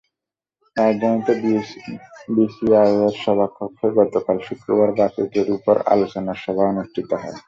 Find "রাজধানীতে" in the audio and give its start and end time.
0.77-1.33